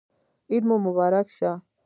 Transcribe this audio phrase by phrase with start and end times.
[0.51, 1.51] عید مو مبارک شه